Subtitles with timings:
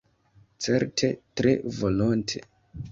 [0.67, 2.45] Certe, tre volonte.